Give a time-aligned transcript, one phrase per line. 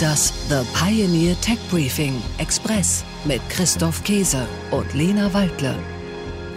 [0.00, 5.76] Das The Pioneer Tech Briefing Express mit Christoph Käse und Lena Waldle.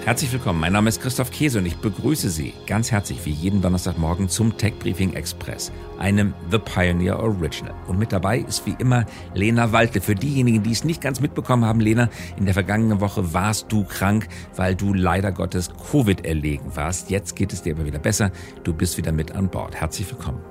[0.05, 3.61] Herzlich willkommen, mein Name ist Christoph Käse und ich begrüße Sie ganz herzlich wie jeden
[3.61, 7.73] Donnerstagmorgen zum Tech Briefing Express, einem The Pioneer Original.
[7.87, 10.01] Und mit dabei ist wie immer Lena Waldle.
[10.01, 13.85] Für diejenigen, die es nicht ganz mitbekommen haben, Lena, in der vergangenen Woche warst du
[13.85, 14.27] krank,
[14.57, 17.09] weil du leider Gottes Covid erlegen warst.
[17.09, 18.29] Jetzt geht es dir aber wieder besser.
[18.65, 19.73] Du bist wieder mit an Bord.
[19.73, 20.41] Herzlich willkommen.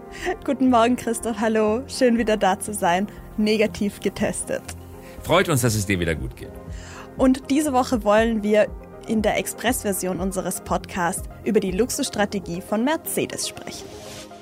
[0.47, 1.37] Guten Morgen, Christoph.
[1.39, 1.83] Hallo.
[1.89, 3.07] Schön wieder da zu sein.
[3.37, 4.63] Negativ getestet.
[5.23, 6.53] Freut uns, dass es dir wieder gut geht.
[7.19, 8.67] Und diese Woche wollen wir
[9.09, 13.87] in der Express-Version unseres Podcasts über die Luxusstrategie von Mercedes sprechen.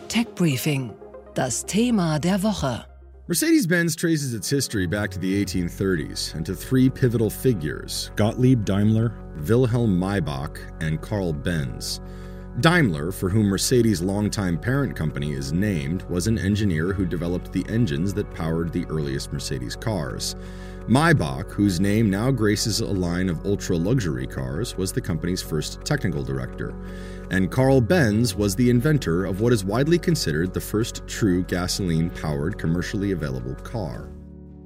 [0.09, 0.92] Tech Briefing,
[1.34, 2.84] das Thema der Woche.
[3.30, 8.64] Mercedes Benz traces its history back to the 1830s and to three pivotal figures Gottlieb
[8.64, 12.00] Daimler, Wilhelm Maybach, and Karl Benz.
[12.59, 17.64] Daimler, for whom Mercedes' longtime parent company is named, was an engineer who developed the
[17.69, 20.34] engines that powered the earliest Mercedes cars.
[20.88, 25.84] Maybach, whose name now graces a line of ultra luxury cars, was the company's first
[25.84, 26.75] technical director.
[27.30, 32.10] And Carl Benz was the inventor of what is widely considered the first true gasoline
[32.10, 34.08] powered commercially available car.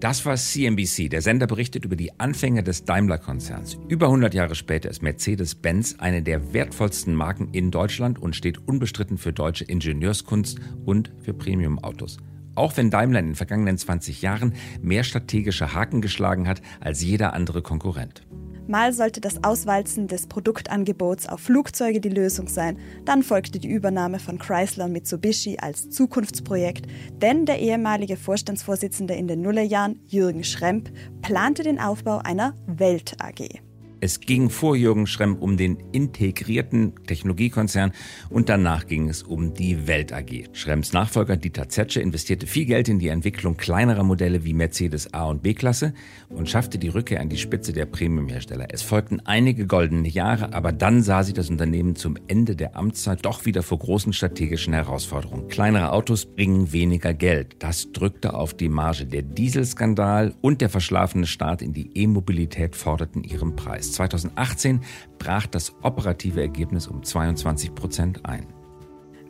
[0.04, 1.08] Das war CNBC.
[1.08, 3.78] Der Sender berichtet über die Anfänge des Daimler-Konzerns.
[3.88, 9.16] Über 100 Jahre später ist Mercedes-Benz eine der wertvollsten Marken in Deutschland und steht unbestritten
[9.16, 12.18] für deutsche Ingenieurskunst und für Premium-Autos.
[12.54, 17.32] Auch wenn Daimler in den vergangenen 20 Jahren mehr strategische Haken geschlagen hat als jeder
[17.32, 18.26] andere Konkurrent.
[18.66, 24.18] Mal sollte das Auswalzen des Produktangebots auf Flugzeuge die Lösung sein, dann folgte die Übernahme
[24.18, 26.86] von Chrysler und Mitsubishi als Zukunftsprojekt,
[27.20, 30.90] denn der ehemalige Vorstandsvorsitzende in den Nullerjahren, Jürgen Schremp,
[31.20, 33.60] plante den Aufbau einer Welt AG.
[34.04, 37.92] Es ging vor Jürgen Schremm um den integrierten Technologiekonzern
[38.28, 40.50] und danach ging es um die Welt AG.
[40.52, 45.24] Schremms Nachfolger Dieter Zetsche investierte viel Geld in die Entwicklung kleinerer Modelle wie Mercedes A
[45.30, 45.94] und B-Klasse
[46.28, 48.66] und schaffte die Rückkehr an die Spitze der Premiumhersteller.
[48.68, 53.24] Es folgten einige goldene Jahre, aber dann sah sich das Unternehmen zum Ende der Amtszeit
[53.24, 55.48] doch wieder vor großen strategischen Herausforderungen.
[55.48, 57.56] Kleinere Autos bringen weniger Geld.
[57.60, 59.06] Das drückte auf die Marge.
[59.06, 63.93] Der Dieselskandal und der verschlafene Start in die E-Mobilität forderten ihren Preis.
[63.94, 64.80] 2018
[65.18, 68.46] brach das operative Ergebnis um 22 Prozent ein.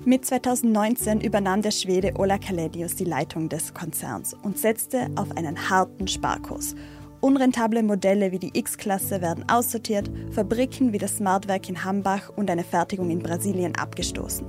[0.04, 5.70] Mit 2019 übernahm der Schwede Ola Kaledius die Leitung des Konzerns und setzte auf einen
[5.70, 6.74] harten Sparkurs.
[7.20, 12.64] Unrentable Modelle wie die X-Klasse werden aussortiert, Fabriken wie das Smartwerk in Hambach und eine
[12.64, 14.46] Fertigung in Brasilien abgestoßen.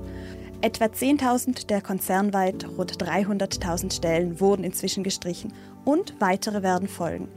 [0.60, 5.54] Etwa 10.000 der konzernweit rund 300.000 Stellen wurden inzwischen gestrichen
[5.86, 7.28] und weitere werden folgen.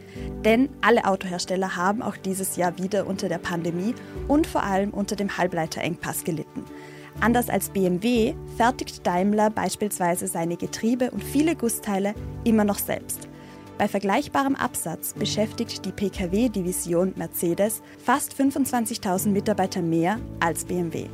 [0.43, 3.95] Denn alle Autohersteller haben auch dieses Jahr wieder unter der Pandemie
[4.27, 6.65] und vor allem unter dem Halbleiterengpass gelitten.
[7.21, 13.29] Anders als BMW fertigt Daimler beispielsweise seine Getriebe und viele Gussteile immer noch selbst.
[13.77, 21.05] Bei vergleichbarem Absatz beschäftigt die Pkw-Division Mercedes fast 25.000 Mitarbeiter mehr als BMW.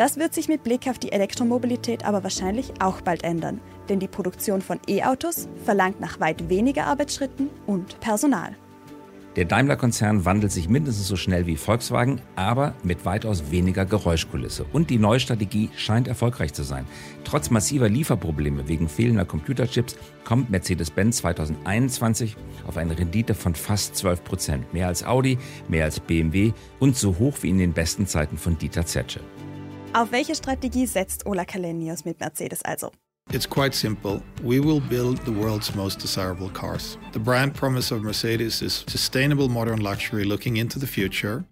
[0.00, 4.08] Das wird sich mit Blick auf die Elektromobilität aber wahrscheinlich auch bald ändern, denn die
[4.08, 8.56] Produktion von E-Autos verlangt nach weit weniger Arbeitsschritten und Personal.
[9.36, 14.64] Der Daimler-Konzern wandelt sich mindestens so schnell wie Volkswagen, aber mit weitaus weniger Geräuschkulisse.
[14.72, 16.86] Und die neue Strategie scheint erfolgreich zu sein.
[17.24, 22.36] Trotz massiver Lieferprobleme wegen fehlender Computerchips kommt Mercedes-Benz 2021
[22.66, 24.72] auf eine Rendite von fast 12 Prozent.
[24.72, 25.36] Mehr als Audi,
[25.68, 29.20] mehr als BMW und so hoch wie in den besten Zeiten von Dieter Zetsche.
[29.92, 32.92] Auf welche Strategie setzt Ola Kalenius mit Mercedes also?
[33.32, 34.22] It's quite simple.
[34.40, 36.96] We will build the world's most desirable cars.
[37.12, 41.44] The brand promise of Mercedes is sustainable modern luxury looking into the future.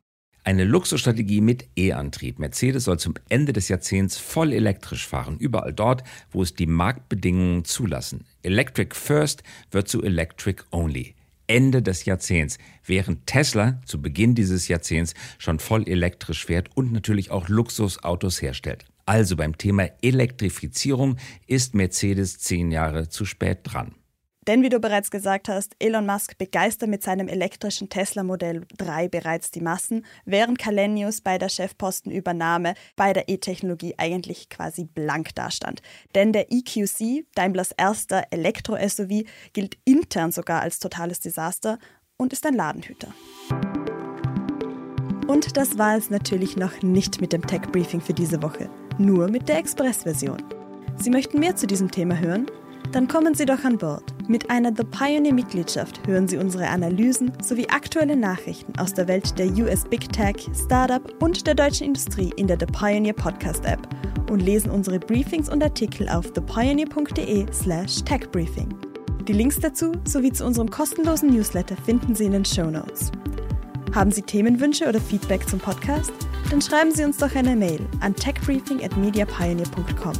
[0.44, 2.38] Eine Luxusstrategie mit E-Antrieb.
[2.38, 7.64] Mercedes soll zum Ende des Jahrzehnts voll elektrisch fahren, überall dort, wo es die Marktbedingungen
[7.64, 8.24] zulassen.
[8.42, 11.16] Electric First wird zu Electric Only.
[11.48, 17.30] Ende des Jahrzehnts, während Tesla zu Beginn dieses Jahrzehnts schon voll elektrisch fährt und natürlich
[17.32, 18.84] auch Luxusautos herstellt.
[19.06, 21.16] Also beim Thema Elektrifizierung
[21.46, 23.94] ist Mercedes zehn Jahre zu spät dran.
[24.48, 29.08] Denn wie du bereits gesagt hast, Elon Musk begeistert mit seinem elektrischen Tesla Modell 3
[29.08, 35.82] bereits die Massen, während Kalenius bei der Chefpostenübernahme bei der E-Technologie eigentlich quasi blank dastand.
[36.14, 41.78] Denn der EQC, Daimlers erster Elektro-SUV, gilt intern sogar als totales Desaster
[42.16, 43.12] und ist ein Ladenhüter.
[45.26, 49.28] Und das war es natürlich noch nicht mit dem Tech Briefing für diese Woche, nur
[49.28, 50.42] mit der Express-Version.
[50.96, 52.46] Sie möchten mehr zu diesem Thema hören?
[52.92, 54.17] Dann kommen Sie doch an Bord.
[54.30, 59.46] Mit einer The Pioneer-Mitgliedschaft hören Sie unsere Analysen sowie aktuelle Nachrichten aus der Welt der
[59.56, 63.88] US Big Tech, Startup und der deutschen Industrie in der The Pioneer Podcast App
[64.30, 68.68] und lesen unsere Briefings und Artikel auf thepioneer.de/slash techbriefing.
[69.26, 73.10] Die Links dazu sowie zu unserem kostenlosen Newsletter finden Sie in den Show Notes.
[73.94, 76.12] Haben Sie Themenwünsche oder Feedback zum Podcast?
[76.50, 80.12] Dann schreiben Sie uns doch eine Mail an techbriefing@mediapioneer.com.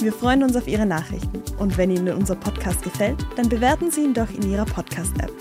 [0.00, 4.02] Wir freuen uns auf Ihre Nachrichten und wenn Ihnen unser Podcast gefällt, dann bewerten Sie
[4.02, 5.32] ihn doch in Ihrer Podcast-App.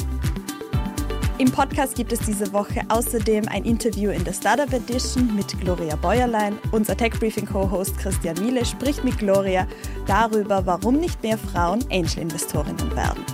[1.40, 5.96] Im Podcast gibt es diese Woche außerdem ein Interview in der Startup Edition mit Gloria
[5.96, 6.58] Bäuerlein.
[6.72, 9.68] Unser Tech Briefing Co-Host Christian Miele spricht mit Gloria
[10.06, 13.26] darüber, warum nicht mehr Frauen Angel-Investorinnen werden.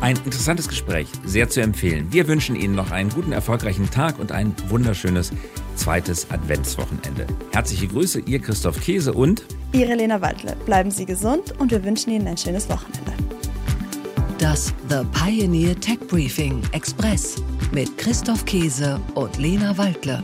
[0.00, 2.08] Ein interessantes Gespräch, sehr zu empfehlen.
[2.10, 5.30] Wir wünschen Ihnen noch einen guten, erfolgreichen Tag und ein wunderschönes
[5.76, 7.26] zweites Adventswochenende.
[7.52, 10.56] Herzliche Grüße, Ihr Christoph Käse und Ihre Lena Waldle.
[10.66, 13.12] Bleiben Sie gesund und wir wünschen Ihnen ein schönes Wochenende.
[14.38, 17.36] Das The Pioneer Tech Briefing Express
[17.72, 20.22] mit Christoph Käse und Lena Waldle.